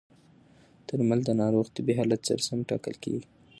[0.87, 3.25] درمل د ناروغ طبي حالت سره سم ټاکل کېږي.